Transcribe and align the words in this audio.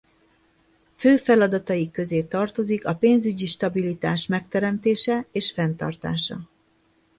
Fő 0.95 1.17
feladatai 1.17 1.91
közé 1.91 2.23
tartozik 2.23 2.85
a 2.85 2.95
pénzügyi 2.95 3.45
stabilitás 3.45 4.27
megteremtése 4.27 5.25
és 5.31 5.51
fenntartása. 5.51 6.47